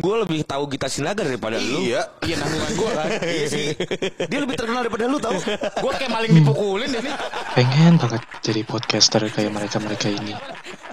Gue 0.00 0.16
lebih 0.24 0.40
tahu 0.48 0.64
Gita 0.72 0.88
Sinaga 0.88 1.22
daripada 1.22 1.60
lu. 1.60 1.84
Iya. 1.84 2.08
Iya 2.24 2.34
nanggungan 2.40 2.72
gue 2.72 2.90
kan. 2.96 3.08
Iya 3.36 3.46
sih. 3.46 3.66
Dia 4.26 4.38
lebih 4.40 4.56
terkenal 4.56 4.80
daripada 4.88 5.04
lu 5.04 5.20
tau. 5.20 5.36
gue 5.36 5.92
kayak 6.00 6.10
maling 6.10 6.32
dipukulin 6.40 6.88
ini. 6.88 7.12
Pengen 7.52 8.00
banget 8.00 8.22
jadi 8.40 8.60
podcaster 8.64 9.22
kayak 9.28 9.52
mereka-mereka 9.52 10.08
ini. 10.08 10.32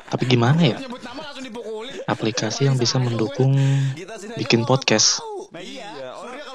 Tapi 0.07 0.23
gimana 0.27 0.59
ya? 0.59 0.77
Nyebut 0.79 1.03
nama 1.03 1.23
langsung 1.23 1.43
dipukulin. 1.47 2.03
Aplikasi 2.07 2.67
yang 2.67 2.75
bisa 2.75 2.99
mendukung 2.99 3.55
bikin 4.35 4.67
podcast. 4.67 5.23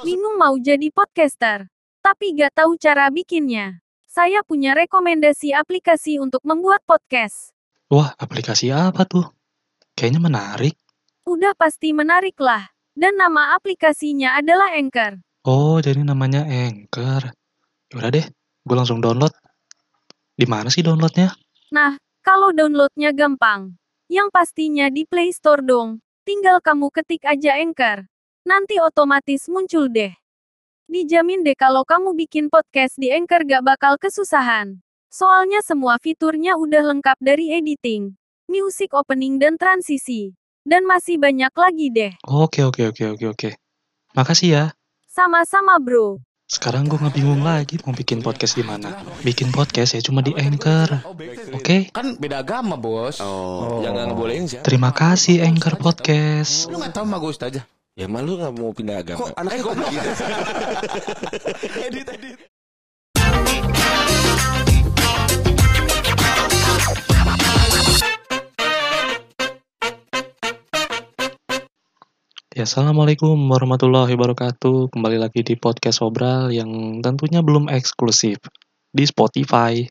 Bingung 0.05 0.37
mau 0.37 0.57
jadi 0.61 0.89
podcaster, 0.93 1.73
tapi 2.05 2.37
gak 2.37 2.61
tahu 2.61 2.77
cara 2.77 3.09
bikinnya. 3.09 3.81
Saya 4.05 4.45
punya 4.45 4.77
rekomendasi 4.77 5.57
aplikasi 5.57 6.21
untuk 6.21 6.45
membuat 6.45 6.85
podcast. 6.85 7.57
Wah, 7.89 8.13
aplikasi 8.21 8.69
apa 8.69 9.09
tuh? 9.09 9.25
Kayaknya 9.97 10.21
menarik. 10.21 10.77
Udah 11.23 11.55
pasti 11.55 11.95
menarik 11.95 12.35
lah. 12.43 12.73
Dan 12.93 13.17
nama 13.17 13.57
aplikasinya 13.57 14.37
adalah 14.37 14.77
Anchor. 14.77 15.23
Oh, 15.49 15.81
jadi 15.81 16.05
namanya 16.05 16.45
Anchor. 16.45 17.33
Yaudah 17.95 18.11
deh, 18.13 18.27
gue 18.63 18.77
langsung 18.77 19.01
download. 19.01 19.33
Di 20.37 20.45
mana 20.45 20.69
sih 20.69 20.85
downloadnya? 20.85 21.33
Nah, 21.73 21.97
kalau 22.21 22.53
downloadnya 22.53 23.17
gampang. 23.17 23.81
Yang 24.13 24.29
pastinya 24.29 24.93
di 24.93 25.09
Play 25.09 25.33
Store 25.33 25.65
dong. 25.65 26.05
Tinggal 26.29 26.61
kamu 26.61 26.93
ketik 26.93 27.25
aja 27.25 27.57
Anchor. 27.57 28.05
Nanti 28.45 28.77
otomatis 28.77 29.49
muncul 29.49 29.89
deh. 29.89 30.13
Dijamin 30.91 31.41
deh 31.47 31.57
kalau 31.57 31.87
kamu 31.89 32.13
bikin 32.13 32.53
podcast 32.53 33.01
di 33.01 33.09
Anchor 33.09 33.47
gak 33.49 33.65
bakal 33.65 33.97
kesusahan. 33.97 34.85
Soalnya 35.09 35.65
semua 35.65 35.97
fiturnya 35.97 36.61
udah 36.61 36.93
lengkap 36.93 37.17
dari 37.21 37.57
editing, 37.57 38.17
music 38.51 38.93
opening 38.93 39.41
dan 39.41 39.57
transisi. 39.57 40.37
Dan 40.63 40.87
masih 40.87 41.19
banyak 41.19 41.51
lagi 41.51 41.87
deh. 41.91 42.13
Oke, 42.23 42.63
oke, 42.63 42.95
oke, 42.95 43.19
oke, 43.19 43.27
oke. 43.35 43.51
Makasih 44.15 44.49
ya. 44.55 44.65
Sama-sama 45.11 45.83
bro. 45.83 46.23
Sekarang 46.47 46.87
gue 46.87 47.01
nggak 47.01 47.17
bingung 47.17 47.43
lagi 47.43 47.83
mau 47.83 47.91
bikin 47.91 48.23
podcast 48.23 48.55
di 48.55 48.63
mana. 48.63 48.95
Bikin 49.27 49.51
podcast 49.51 49.99
ya 49.99 50.01
cuma 50.05 50.23
di 50.23 50.31
Anchor. 50.39 51.03
Oke? 51.57 51.91
Kan 51.91 52.15
beda 52.15 52.47
agama 52.47 52.79
bos. 52.79 53.19
Oh, 53.19 53.83
yang 53.83 53.97
nggak 53.97 54.07
ngebolehin 54.15 54.45
siapa? 54.47 54.63
Terima 54.63 54.95
kasih 54.95 55.43
Anchor 55.43 55.81
Podcast. 55.83 56.71
Lu 56.71 56.79
gak 56.79 56.95
tau 56.95 57.09
sama 57.09 57.19
gue 57.19 57.33
aja. 57.35 57.63
Ya 57.99 58.07
malu 58.07 58.39
nggak 58.39 58.53
mau 58.55 58.71
pindah 58.71 59.03
agama. 59.03 59.19
Kok 59.19 59.35
anaknya 59.35 59.61
kok 59.67 59.75
begitu? 59.83 60.09
edit 61.91 62.07
edit. 62.07 62.52
Ya, 72.53 72.69
Assalamualaikum 72.69 73.33
warahmatullahi 73.49 74.13
wabarakatuh. 74.13 74.93
Kembali 74.93 75.17
lagi 75.17 75.41
di 75.41 75.57
podcast 75.57 76.05
Obral 76.05 76.53
yang 76.53 77.01
tentunya 77.01 77.41
belum 77.41 77.73
eksklusif 77.73 78.45
di 78.93 79.09
Spotify. 79.09 79.89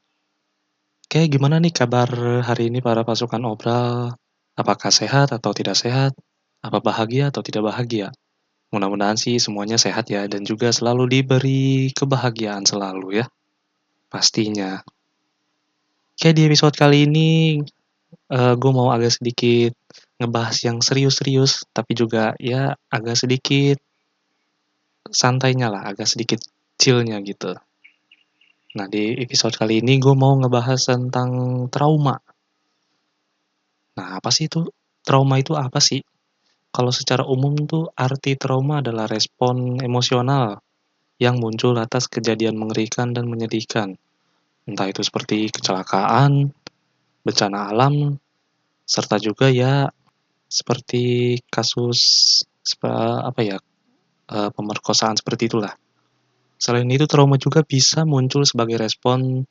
Oke, 1.02 1.26
gimana 1.26 1.58
nih 1.58 1.74
kabar 1.74 2.06
hari 2.46 2.70
ini 2.70 2.78
para 2.78 3.02
pasukan 3.02 3.42
Obral? 3.50 4.14
Apakah 4.54 4.94
sehat 4.94 5.34
atau 5.34 5.58
tidak 5.58 5.74
sehat? 5.74 6.14
Apa 6.62 6.86
bahagia 6.86 7.34
atau 7.34 7.42
tidak 7.42 7.66
bahagia? 7.66 8.14
Mudah-mudahan 8.70 9.18
sih 9.18 9.42
semuanya 9.42 9.82
sehat 9.82 10.14
ya 10.14 10.30
dan 10.30 10.46
juga 10.46 10.70
selalu 10.70 11.10
diberi 11.10 11.90
kebahagiaan 11.98 12.62
selalu 12.70 13.26
ya. 13.26 13.28
Pastinya. 14.06 14.86
Oke, 16.14 16.30
di 16.30 16.46
episode 16.46 16.78
kali 16.78 17.10
ini 17.10 17.58
gue 18.30 18.72
mau 18.72 18.94
agak 18.94 19.18
sedikit 19.18 19.74
ngebahas 20.22 20.58
yang 20.62 20.78
serius-serius, 20.86 21.66
tapi 21.74 21.98
juga 21.98 22.38
ya 22.38 22.78
agak 22.94 23.18
sedikit 23.18 23.82
santainya 25.10 25.74
lah, 25.74 25.90
agak 25.90 26.06
sedikit 26.06 26.38
chillnya 26.78 27.18
gitu. 27.26 27.58
Nah, 28.78 28.88
di 28.88 29.18
episode 29.20 29.58
kali 29.58 29.82
ini 29.82 29.98
gue 29.98 30.14
mau 30.14 30.38
ngebahas 30.38 30.80
tentang 30.94 31.66
trauma. 31.68 32.22
Nah, 33.98 34.08
apa 34.22 34.30
sih 34.32 34.48
itu? 34.48 34.70
Trauma 35.02 35.42
itu 35.42 35.58
apa 35.58 35.82
sih? 35.82 36.00
Kalau 36.72 36.94
secara 36.94 37.28
umum 37.28 37.68
tuh 37.68 37.92
arti 37.98 38.40
trauma 38.40 38.80
adalah 38.80 39.10
respon 39.10 39.84
emosional 39.84 40.64
yang 41.20 41.36
muncul 41.42 41.76
atas 41.76 42.08
kejadian 42.08 42.56
mengerikan 42.56 43.12
dan 43.12 43.28
menyedihkan. 43.28 44.00
Entah 44.64 44.88
itu 44.88 45.04
seperti 45.04 45.52
kecelakaan, 45.52 46.56
bencana 47.28 47.76
alam, 47.76 48.16
serta 48.88 49.20
juga 49.20 49.52
ya 49.52 49.92
seperti 50.52 51.40
kasus 51.48 52.00
apa 52.84 53.40
ya 53.40 53.58
eh, 54.28 54.52
pemerkosaan 54.52 55.16
seperti 55.16 55.48
itulah. 55.48 55.72
Selain 56.62 56.86
itu 56.92 57.08
trauma 57.10 57.40
juga 57.40 57.64
bisa 57.66 58.04
muncul 58.06 58.46
sebagai 58.46 58.78
respon 58.78 59.48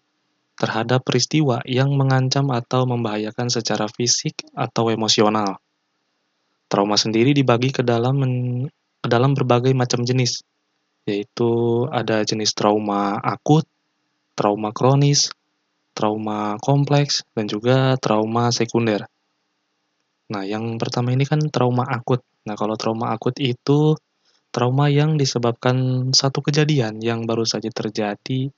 terhadap 0.60 1.02
peristiwa 1.02 1.64
yang 1.64 1.96
mengancam 1.96 2.52
atau 2.52 2.84
membahayakan 2.84 3.48
secara 3.48 3.88
fisik 3.88 4.44
atau 4.52 4.92
emosional. 4.92 5.56
Trauma 6.70 6.94
sendiri 6.94 7.34
dibagi 7.34 7.72
ke 7.74 7.82
dalam 7.82 8.14
men- 8.20 8.68
ke 9.00 9.08
dalam 9.08 9.32
berbagai 9.32 9.72
macam 9.72 10.04
jenis, 10.04 10.44
yaitu 11.08 11.82
ada 11.88 12.20
jenis 12.22 12.52
trauma 12.52 13.16
akut, 13.16 13.64
trauma 14.36 14.70
kronis, 14.70 15.32
trauma 15.96 16.60
kompleks, 16.60 17.24
dan 17.32 17.48
juga 17.48 17.96
trauma 17.96 18.52
sekunder. 18.52 19.08
Nah, 20.30 20.46
yang 20.46 20.78
pertama 20.78 21.10
ini 21.10 21.26
kan 21.26 21.42
trauma 21.50 21.82
akut. 21.90 22.22
Nah, 22.46 22.54
kalau 22.54 22.78
trauma 22.78 23.10
akut 23.10 23.34
itu 23.42 23.98
trauma 24.54 24.86
yang 24.86 25.18
disebabkan 25.18 26.10
satu 26.14 26.42
kejadian 26.42 27.02
yang 27.02 27.26
baru 27.26 27.42
saja 27.46 27.70
terjadi 27.70 28.50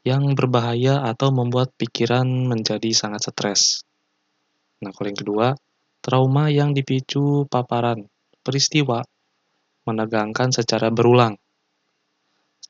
yang 0.00 0.32
berbahaya 0.32 1.04
atau 1.06 1.28
membuat 1.30 1.70
pikiran 1.76 2.24
menjadi 2.24 2.90
sangat 2.90 3.30
stres. 3.30 3.84
Nah, 4.80 4.90
kalau 4.96 5.12
yang 5.12 5.20
kedua, 5.20 5.46
trauma 6.00 6.48
yang 6.48 6.72
dipicu 6.72 7.44
paparan 7.46 8.08
peristiwa 8.40 9.04
menegangkan 9.84 10.50
secara 10.50 10.88
berulang. 10.88 11.36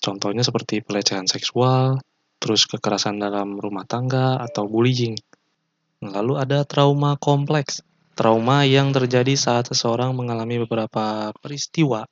Contohnya 0.00 0.42
seperti 0.42 0.82
pelecehan 0.82 1.30
seksual, 1.30 2.02
terus 2.42 2.66
kekerasan 2.66 3.20
dalam 3.20 3.60
rumah 3.60 3.86
tangga 3.86 4.40
atau 4.42 4.66
bullying. 4.66 5.14
Lalu 6.00 6.40
ada 6.40 6.64
trauma 6.64 7.20
kompleks, 7.20 7.84
trauma 8.16 8.64
yang 8.64 8.88
terjadi 8.88 9.36
saat 9.36 9.68
seseorang 9.68 10.16
mengalami 10.16 10.64
beberapa 10.64 11.28
peristiwa 11.36 12.08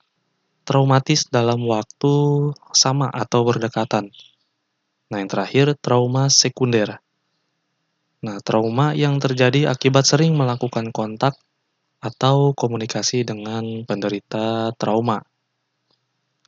traumatis 0.68 1.24
dalam 1.32 1.64
waktu 1.64 2.12
sama 2.76 3.08
atau 3.08 3.40
berdekatan. 3.48 4.12
Nah, 5.08 5.16
yang 5.16 5.32
terakhir 5.32 5.72
trauma 5.80 6.28
sekunder. 6.28 7.00
Nah, 8.20 8.36
trauma 8.44 8.92
yang 8.92 9.16
terjadi 9.16 9.72
akibat 9.72 10.04
sering 10.04 10.36
melakukan 10.36 10.92
kontak 10.92 11.40
atau 12.04 12.52
komunikasi 12.52 13.24
dengan 13.24 13.88
penderita 13.88 14.76
trauma. 14.76 15.24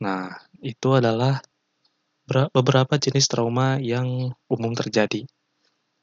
Nah, 0.05 0.37
itu 0.61 0.89
adalah 0.93 1.41
ber- 2.29 2.53
beberapa 2.53 3.01
jenis 3.01 3.25
trauma 3.25 3.81
yang 3.81 4.37
umum 4.53 4.73
terjadi. 4.77 5.25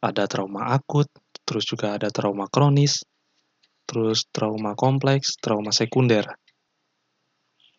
Ada 0.01 0.25
trauma 0.25 0.73
akut, 0.73 1.05
terus 1.47 1.63
juga 1.63 1.95
ada 1.95 2.11
trauma 2.11 2.51
kronis, 2.51 3.07
terus 3.87 4.27
trauma 4.35 4.75
kompleks, 4.75 5.39
trauma 5.39 5.71
sekunder. 5.71 6.27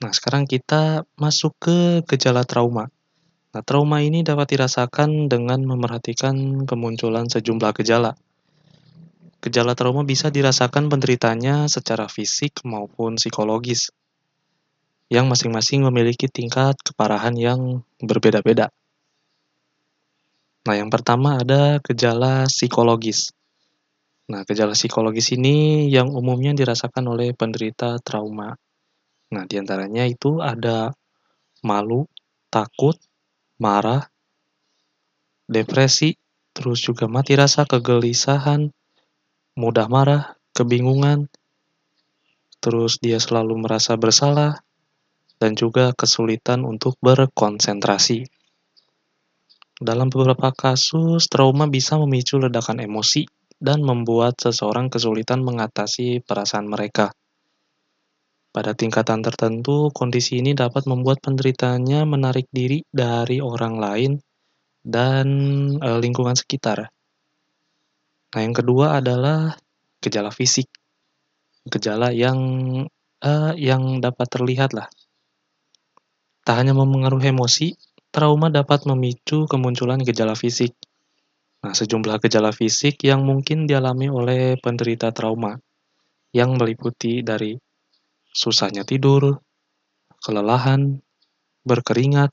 Nah, 0.00 0.14
sekarang 0.14 0.48
kita 0.48 1.04
masuk 1.20 1.52
ke 1.60 1.78
gejala 2.08 2.48
trauma. 2.48 2.88
Nah, 3.52 3.62
trauma 3.66 4.00
ini 4.00 4.24
dapat 4.24 4.56
dirasakan 4.56 5.28
dengan 5.28 5.60
memerhatikan 5.68 6.64
kemunculan 6.64 7.28
sejumlah 7.28 7.76
gejala. 7.76 8.16
Gejala 9.44 9.76
trauma 9.76 10.02
bisa 10.02 10.32
dirasakan 10.32 10.88
penderitanya 10.88 11.68
secara 11.68 12.08
fisik 12.08 12.64
maupun 12.64 13.20
psikologis, 13.20 13.92
yang 15.08 15.28
masing-masing 15.28 15.84
memiliki 15.84 16.28
tingkat 16.28 16.76
keparahan 16.84 17.32
yang 17.36 17.82
berbeda-beda. 18.00 18.68
Nah, 20.68 20.74
yang 20.76 20.92
pertama 20.92 21.40
ada 21.40 21.80
gejala 21.80 22.44
psikologis. 22.44 23.32
Nah, 24.28 24.44
gejala 24.44 24.76
psikologis 24.76 25.32
ini 25.32 25.88
yang 25.88 26.12
umumnya 26.12 26.52
dirasakan 26.52 27.16
oleh 27.16 27.32
penderita 27.32 27.96
trauma. 28.04 28.52
Nah, 29.32 29.44
di 29.48 29.56
antaranya 29.56 30.04
itu 30.04 30.44
ada 30.44 30.92
malu, 31.64 32.04
takut, 32.52 33.00
marah, 33.56 34.04
depresi, 35.48 36.12
terus 36.52 36.84
juga 36.84 37.08
mati 37.08 37.40
rasa, 37.40 37.64
kegelisahan, 37.64 38.68
mudah 39.56 39.88
marah, 39.88 40.36
kebingungan, 40.52 41.32
terus 42.60 43.00
dia 43.00 43.16
selalu 43.16 43.64
merasa 43.64 43.96
bersalah, 43.96 44.60
dan 45.40 45.56
juga 45.56 45.96
kesulitan 45.96 46.68
untuk 46.68 47.00
berkonsentrasi. 47.00 48.28
Dalam 49.80 50.12
beberapa 50.12 50.52
kasus, 50.52 51.32
trauma 51.32 51.64
bisa 51.64 51.96
memicu 51.96 52.36
ledakan 52.36 52.84
emosi 52.84 53.37
dan 53.58 53.82
membuat 53.82 54.38
seseorang 54.38 54.90
kesulitan 54.90 55.42
mengatasi 55.42 56.22
perasaan 56.22 56.70
mereka. 56.70 57.10
Pada 58.48 58.72
tingkatan 58.72 59.20
tertentu, 59.20 59.92
kondisi 59.92 60.40
ini 60.40 60.56
dapat 60.56 60.88
membuat 60.88 61.20
penderitanya 61.20 62.08
menarik 62.08 62.48
diri 62.48 62.82
dari 62.88 63.38
orang 63.44 63.76
lain 63.76 64.12
dan 64.82 65.26
eh, 65.78 65.98
lingkungan 66.00 66.34
sekitar. 66.34 66.88
Nah, 68.28 68.40
yang 68.40 68.56
kedua 68.56 68.98
adalah 68.98 69.52
gejala 70.00 70.32
fisik. 70.32 70.72
Gejala 71.68 72.08
yang 72.14 72.40
eh, 73.20 73.52
yang 73.60 74.00
dapat 74.00 74.26
terlihat 74.32 74.72
lah. 74.72 74.88
Tak 76.48 76.64
hanya 76.64 76.72
memengaruhi 76.72 77.28
emosi, 77.28 77.76
trauma 78.08 78.48
dapat 78.48 78.88
memicu 78.88 79.44
kemunculan 79.44 80.00
gejala 80.00 80.32
fisik. 80.32 80.72
Nah, 81.58 81.74
sejumlah 81.74 82.22
gejala 82.22 82.54
fisik 82.54 83.02
yang 83.02 83.26
mungkin 83.26 83.66
dialami 83.66 84.06
oleh 84.06 84.54
penderita 84.62 85.10
trauma 85.10 85.58
yang 86.30 86.54
meliputi 86.54 87.26
dari 87.26 87.58
susahnya 88.30 88.86
tidur, 88.86 89.42
kelelahan, 90.22 91.02
berkeringat, 91.66 92.30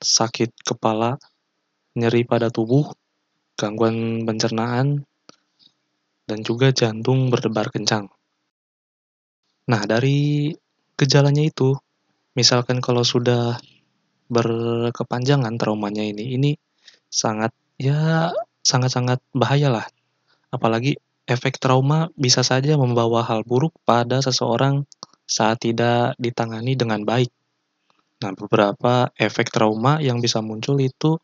sakit 0.00 0.56
kepala, 0.64 1.20
nyeri 1.92 2.24
pada 2.24 2.48
tubuh, 2.48 2.88
gangguan 3.60 4.24
pencernaan, 4.24 5.04
dan 6.24 6.40
juga 6.40 6.72
jantung 6.72 7.28
berdebar 7.28 7.68
kencang. 7.68 8.08
Nah, 9.68 9.82
dari 9.84 10.48
gejalanya 10.96 11.44
itu, 11.44 11.76
misalkan 12.32 12.80
kalau 12.80 13.04
sudah 13.04 13.60
berkepanjangan 14.32 15.60
traumanya 15.60 16.02
ini, 16.02 16.40
ini 16.40 16.50
sangat 17.12 17.52
ya 17.82 18.30
sangat-sangat 18.62 19.18
bahaya 19.34 19.66
lah. 19.74 19.86
Apalagi 20.54 20.94
efek 21.26 21.58
trauma 21.58 22.14
bisa 22.14 22.46
saja 22.46 22.78
membawa 22.78 23.26
hal 23.26 23.42
buruk 23.42 23.74
pada 23.82 24.22
seseorang 24.22 24.86
saat 25.26 25.66
tidak 25.66 26.14
ditangani 26.22 26.78
dengan 26.78 27.02
baik. 27.02 27.30
Nah, 28.22 28.38
beberapa 28.38 29.10
efek 29.18 29.50
trauma 29.50 29.98
yang 29.98 30.22
bisa 30.22 30.38
muncul 30.38 30.78
itu 30.78 31.18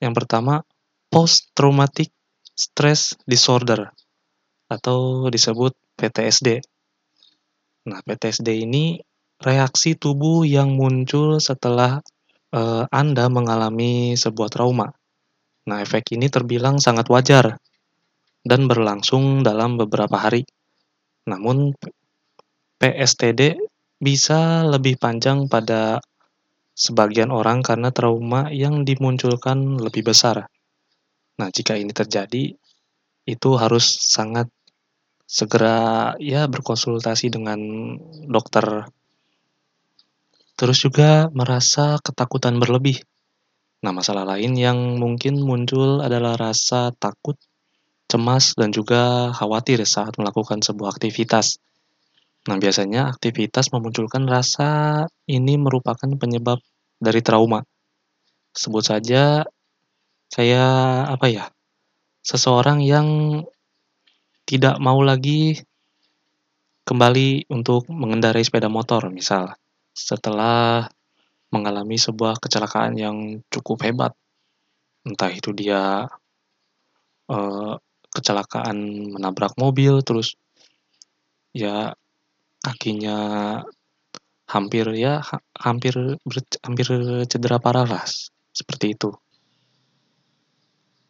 yang 0.00 0.12
pertama 0.12 0.64
post 1.08 1.52
traumatic 1.56 2.12
stress 2.52 3.16
disorder 3.24 3.88
atau 4.68 5.28
disebut 5.32 5.72
PTSD. 5.96 6.60
Nah, 7.88 8.04
PTSD 8.04 8.68
ini 8.68 9.00
reaksi 9.40 9.96
tubuh 9.96 10.44
yang 10.44 10.76
muncul 10.76 11.40
setelah 11.40 12.04
uh, 12.54 12.84
Anda 12.90 13.26
mengalami 13.30 14.14
sebuah 14.14 14.50
trauma. 14.50 14.90
Nah, 15.66 15.78
efek 15.82 16.16
ini 16.16 16.26
terbilang 16.26 16.82
sangat 16.82 17.06
wajar 17.12 17.58
dan 18.42 18.66
berlangsung 18.66 19.44
dalam 19.44 19.76
beberapa 19.76 20.16
hari. 20.16 20.46
Namun, 21.28 21.76
PSTD 22.80 23.60
bisa 24.00 24.64
lebih 24.64 24.96
panjang 24.96 25.46
pada 25.46 26.00
sebagian 26.72 27.28
orang 27.28 27.60
karena 27.60 27.92
trauma 27.92 28.48
yang 28.48 28.88
dimunculkan 28.88 29.76
lebih 29.76 30.08
besar. 30.08 30.48
Nah, 31.36 31.48
jika 31.52 31.76
ini 31.76 31.92
terjadi, 31.92 32.56
itu 33.28 33.50
harus 33.60 33.84
sangat 34.00 34.48
segera 35.30 36.16
ya 36.18 36.50
berkonsultasi 36.50 37.30
dengan 37.30 37.60
dokter 38.26 38.90
Terus 40.60 40.76
juga 40.84 41.32
merasa 41.32 41.96
ketakutan 42.04 42.60
berlebih. 42.60 43.00
Nah, 43.80 43.96
masalah 43.96 44.28
lain 44.36 44.52
yang 44.60 45.00
mungkin 45.00 45.40
muncul 45.40 46.04
adalah 46.04 46.36
rasa 46.36 46.92
takut, 47.00 47.40
cemas, 48.12 48.52
dan 48.60 48.68
juga 48.68 49.32
khawatir 49.32 49.80
saat 49.88 50.20
melakukan 50.20 50.60
sebuah 50.60 50.92
aktivitas. 50.92 51.56
Nah, 52.44 52.60
biasanya 52.60 53.08
aktivitas 53.08 53.72
memunculkan 53.72 54.28
rasa 54.28 55.08
ini 55.24 55.56
merupakan 55.56 56.12
penyebab 56.20 56.60
dari 57.00 57.24
trauma. 57.24 57.64
Sebut 58.52 58.84
saja 58.84 59.48
saya 60.28 60.64
apa 61.08 61.24
ya? 61.32 61.48
Seseorang 62.20 62.84
yang 62.84 63.08
tidak 64.44 64.76
mau 64.76 65.00
lagi 65.00 65.56
kembali 66.84 67.48
untuk 67.48 67.88
mengendarai 67.88 68.44
sepeda 68.44 68.68
motor, 68.68 69.08
misal 69.08 69.56
setelah 70.00 70.88
mengalami 71.52 71.98
sebuah 72.00 72.40
kecelakaan 72.40 72.96
yang 72.96 73.16
cukup 73.52 73.84
hebat. 73.84 74.12
Entah 75.04 75.28
itu 75.28 75.50
dia 75.52 76.08
uh, 77.28 77.74
kecelakaan 78.14 78.78
menabrak 79.12 79.54
mobil, 79.60 80.00
terus 80.00 80.38
ya 81.50 81.92
kakinya 82.62 83.18
hampir 84.50 84.86
ya 84.98 85.22
ha 85.22 85.38
hampir 85.58 85.94
hampir 86.66 86.86
cedera 87.30 87.58
parah 87.62 87.86
lah 87.86 88.04
seperti 88.50 88.98
itu. 88.98 89.10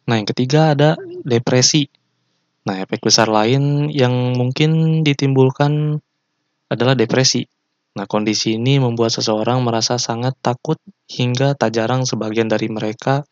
Nah, 0.05 0.17
yang 0.17 0.29
ketiga 0.29 0.73
ada 0.73 0.97
depresi. 1.23 1.87
Nah, 2.65 2.77
efek 2.81 3.01
besar 3.01 3.29
lain 3.29 3.89
yang 3.89 4.37
mungkin 4.37 5.01
ditimbulkan 5.01 5.97
adalah 6.69 6.93
depresi. 6.93 7.45
Nah, 7.91 8.07
kondisi 8.07 8.55
ini 8.55 8.79
membuat 8.79 9.11
seseorang 9.11 9.59
merasa 9.67 9.99
sangat 9.99 10.39
takut 10.39 10.79
hingga 11.11 11.59
tak 11.59 11.75
jarang 11.75 12.07
sebagian 12.07 12.47
dari 12.47 12.71
mereka 12.71 13.27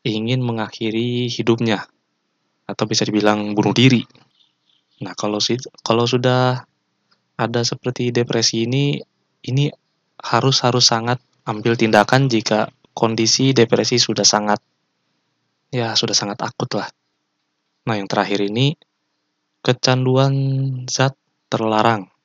ingin 0.00 0.40
mengakhiri 0.40 1.28
hidupnya 1.28 1.84
atau 2.64 2.84
bisa 2.88 3.04
dibilang 3.04 3.52
bunuh 3.52 3.76
diri. 3.76 4.00
Nah, 5.04 5.12
kalau 5.12 5.36
kalau 5.84 6.08
sudah 6.08 6.64
ada 7.36 7.60
seperti 7.68 8.16
depresi 8.16 8.64
ini 8.64 8.96
ini 9.44 9.68
harus 10.24 10.64
harus 10.64 10.88
sangat 10.88 11.20
ambil 11.44 11.76
tindakan 11.76 12.32
jika 12.32 12.72
kondisi 12.96 13.52
depresi 13.52 14.00
sudah 14.00 14.24
sangat 14.24 14.58
ya 15.68 15.92
sudah 15.92 16.16
sangat 16.16 16.40
akut 16.40 16.72
lah. 16.80 16.88
Nah, 17.86 18.00
yang 18.00 18.08
terakhir 18.08 18.40
ini 18.40 18.72
kecanduan 19.60 20.32
zat 20.88 21.12
terlarang. 21.52 22.15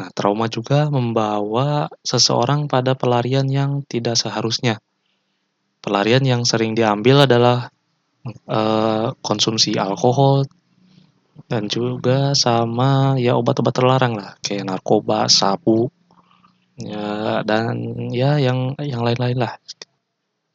Nah, 0.00 0.08
trauma 0.16 0.48
juga 0.48 0.88
membawa 0.88 1.92
seseorang 2.00 2.64
pada 2.72 2.96
pelarian 2.96 3.44
yang 3.44 3.84
tidak 3.84 4.16
seharusnya. 4.16 4.80
Pelarian 5.84 6.24
yang 6.24 6.48
sering 6.48 6.72
diambil 6.72 7.28
adalah 7.28 7.68
uh, 8.48 9.12
konsumsi 9.20 9.76
alkohol 9.76 10.48
dan 11.52 11.68
juga 11.68 12.32
sama 12.32 13.20
ya 13.20 13.36
obat-obat 13.36 13.76
terlarang 13.76 14.16
lah, 14.16 14.40
kayak 14.40 14.72
narkoba, 14.72 15.28
sabu, 15.28 15.92
ya 16.80 17.44
dan 17.44 17.76
ya 18.08 18.40
yang 18.40 18.72
yang 18.80 19.04
lain-lain 19.04 19.36
lah. 19.36 19.52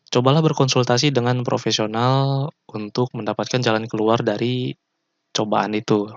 Cobalah 0.10 0.42
berkonsultasi 0.42 1.14
dengan 1.14 1.46
profesional 1.46 2.50
untuk 2.74 3.14
mendapatkan 3.14 3.62
jalan 3.62 3.86
keluar 3.86 4.26
dari 4.26 4.74
cobaan 5.30 5.78
itu. 5.78 6.10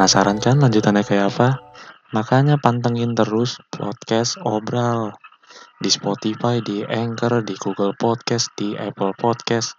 Penasaran 0.00 0.40
kan 0.40 0.56
lanjutannya 0.56 1.04
kayak 1.04 1.28
apa? 1.28 1.60
Makanya 2.16 2.56
pantengin 2.56 3.12
terus 3.12 3.60
podcast 3.68 4.40
Obral 4.40 5.12
di 5.76 5.92
Spotify, 5.92 6.64
di 6.64 6.80
Anchor, 6.80 7.44
di 7.44 7.52
Google 7.60 7.92
Podcast, 7.92 8.48
di 8.56 8.72
Apple 8.80 9.12
Podcast. 9.12 9.76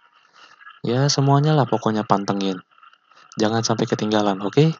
Ya 0.86 1.10
semuanya 1.10 1.58
lah 1.58 1.66
pokoknya 1.66 2.06
pantengin. 2.06 2.62
Jangan 3.34 3.66
sampai 3.66 3.90
ketinggalan, 3.90 4.38
oke? 4.46 4.54
Okay? 4.54 4.70